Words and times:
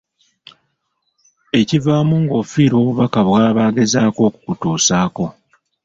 Ekivaamu 1.59 2.15
ng'ofiirwa 2.23 2.77
obubaka 2.81 3.19
bw'aba 3.27 3.61
agezaako 3.69 4.19
okukutuusaako. 4.27 5.25